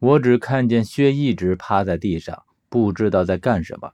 [0.00, 3.92] 我只看见薛一直趴在地上，不知道在干什么。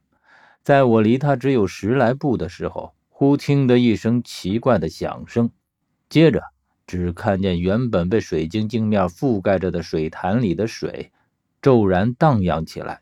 [0.62, 5.50] 在我离他只有十来步的时候，忽听得一声奇怪的响声，
[6.08, 6.44] 接着
[6.86, 11.10] 只看见原本被水晶镜面覆盖着的水潭里的水
[11.60, 13.00] 骤然荡漾起来，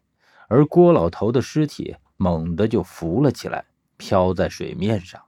[0.48, 3.66] 而郭老头的尸体猛地就浮了起来，
[3.98, 5.20] 飘在水面上。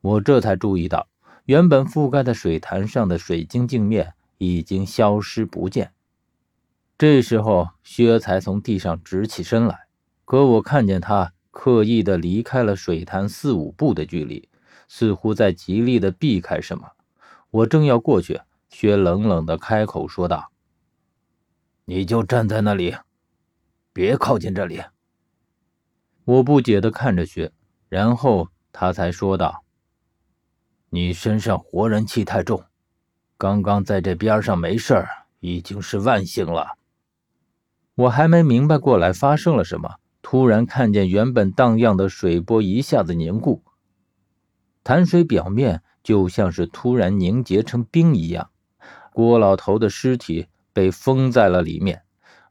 [0.00, 1.08] 我这才注意到，
[1.44, 5.92] 原本覆盖在水潭上的水晶镜面已经消失不见。
[6.98, 9.86] 这时候，薛才从地上直起身来，
[10.24, 14.48] 可我看见他刻意的离开了水潭四五步的距离，
[14.88, 16.92] 似乎在极力的避开什么。
[17.50, 20.50] 我正要过去，薛冷冷的开口说道
[21.84, 22.96] ：“你就站在那里，
[23.92, 24.82] 别靠近这里。”
[26.24, 27.52] 我不解的看着薛，
[27.90, 29.64] 然后他才说道
[30.88, 32.64] ：“你身上活人气太重，
[33.36, 35.08] 刚刚在这边上没事儿，
[35.40, 36.78] 已经是万幸了。”
[37.96, 43.64] 我还没明白过来发生了什么，突然看见原本荡漾的水波一下子凝固，
[44.84, 48.50] 潭水表面就像是突然凝结成冰一样。
[49.14, 52.02] 郭老头的尸体被封在了里面，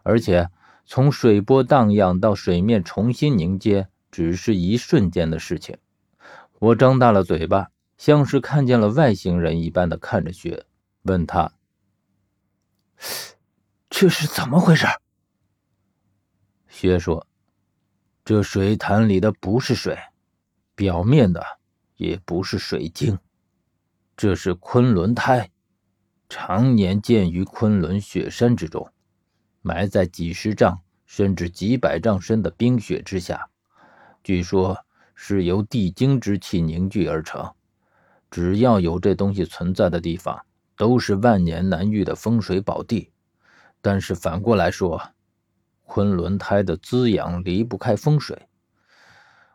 [0.02, 0.50] 而且
[0.84, 5.78] 从水波荡漾到水面重新凝结，只是一瞬间的事情。
[6.58, 10.66] 我张大了嘴巴，像是看见了外星人一般的看着雪，
[11.04, 11.52] 问他
[13.92, 14.88] ：“这是怎么回事？”
[16.76, 17.26] 薛说
[18.26, 19.98] ：“这水潭里的不是水，
[20.76, 21.42] 表面的
[21.96, 23.18] 也不是水晶，
[24.18, 25.50] 这是昆仑胎，
[26.28, 28.92] 常年见于昆仑雪山之中，
[29.62, 33.50] 埋在几十丈甚至几百丈深的冰雪之下。
[34.22, 34.78] 据说
[35.16, 37.54] 是由地精之气凝聚而成。
[38.30, 40.46] 只要有这东西存在的地方，
[40.76, 43.14] 都是万年难遇的风水宝地。
[43.82, 45.02] 但是反过来说，”
[45.96, 48.50] 昆仑胎的滋养离不开风水，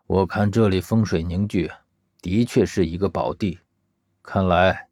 [0.06, 1.70] 我看这里风水凝聚，
[2.22, 3.58] 的确是一个宝地。
[4.22, 4.88] 看来，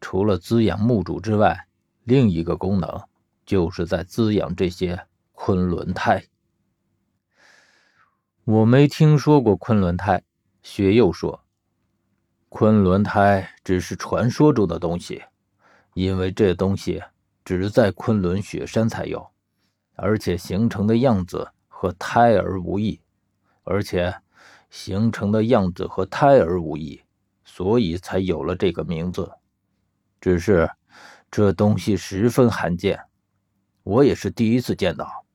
[0.00, 1.68] 除了滋养墓主之外，
[2.02, 3.04] 另一个功能
[3.46, 6.24] 就是在滋养这些昆仑胎。
[8.42, 10.24] 我没听说过昆仑胎，
[10.60, 11.44] 薛又说，
[12.48, 15.22] 昆仑胎只是传说中的东西，
[15.94, 17.00] 因为这东西
[17.44, 19.30] 只在昆仑雪山才有。
[20.02, 22.98] 而且形成的样子和胎儿无异，
[23.64, 24.14] 而且
[24.70, 27.02] 形成的样子和胎儿无异，
[27.44, 29.30] 所以才有了这个名字。
[30.18, 30.70] 只是
[31.30, 32.98] 这东西十分罕见，
[33.82, 35.26] 我也是第一次见到。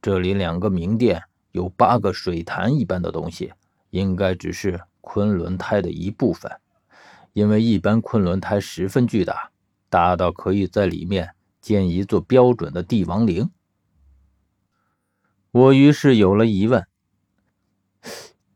[0.00, 1.22] 这里两个明殿
[1.52, 3.52] 有八个水潭一般的东西，
[3.90, 6.50] 应该只是昆仑胎的一部分，
[7.34, 9.50] 因为一般昆仑胎十分巨大，
[9.90, 13.50] 大到可以在里面建一座标准的帝王陵。
[15.52, 16.86] 我于是有了疑问：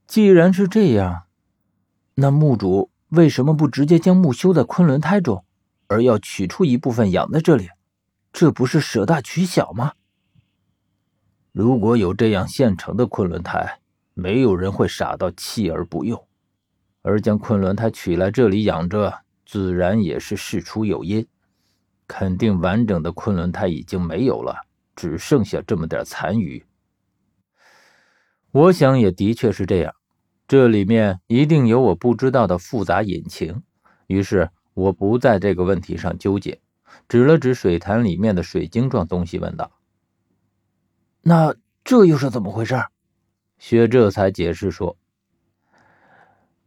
[0.06, 1.24] 既然是这样，
[2.14, 5.44] 那墓主为什么不直接将墓修在昆仑胎中，
[5.88, 7.70] 而要取出一部分养在这里？
[8.32, 9.94] 这不是舍大取小吗？
[11.50, 13.80] 如果有这样现成的昆仑胎，
[14.14, 16.28] 没有人会傻到弃而不用，
[17.02, 21.26] 而将昆仑胎取来这里养着，自然也是事出有因。
[22.06, 26.64] 肯定完整的昆仑胎已经没有了，只剩下这么点残余。
[28.54, 29.96] 我想也的确是这样，
[30.46, 33.64] 这里面一定有我不知道的复杂隐情。
[34.06, 36.60] 于是我不在这个问题上纠结，
[37.08, 39.72] 指了指水潭里面的水晶状东西，问道
[41.20, 42.80] ：“那这又是怎么回事？”
[43.58, 44.96] 薛这才解释说：“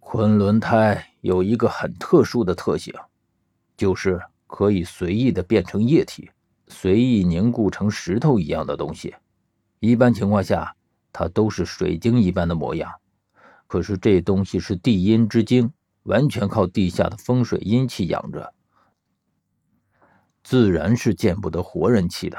[0.02, 2.94] 昆仑胎有一个很特殊的特性，
[3.78, 6.30] 就是可以随意的变成液体，
[6.68, 9.16] 随意凝固成石头一样的东西。
[9.80, 10.74] 一般情况下。”
[11.12, 12.92] 它都是水晶一般的模样，
[13.66, 15.72] 可是这东西是地阴之精，
[16.04, 18.54] 完全靠地下的风水阴气养着，
[20.44, 22.38] 自然是见不得活人气的。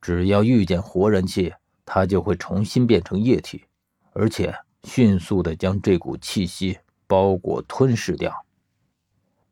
[0.00, 1.54] 只要遇见活人气，
[1.84, 3.64] 它就会重新变成液体，
[4.12, 8.44] 而且迅速的将这股气息包裹吞噬掉。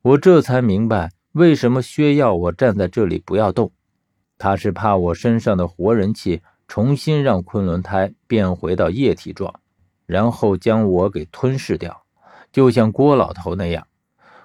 [0.02, 3.70] 我这才明白为什么薛耀我站在这里不要动，
[4.38, 6.42] 他是怕我身上的活人气。
[6.70, 9.52] 重新让昆仑胎变回到液体状，
[10.06, 12.04] 然后将我给吞噬掉，
[12.52, 13.84] 就像郭老头那样。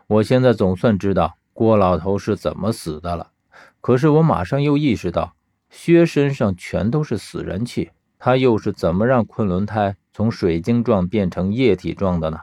[0.07, 3.31] 我现在总算知道郭老头是怎么死的了。
[3.79, 5.35] 可是我马上又意识到，
[5.69, 12.39] 薛身上全都是死人气，他又是怎么让昆仑胎从水晶状变成液体状的呢？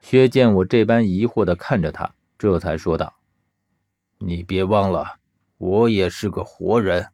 [0.00, 3.12] 薛见我这般疑惑地看着他，这才说道
[4.16, 5.16] ：“你别忘了，
[5.58, 7.08] 我也是个活人。”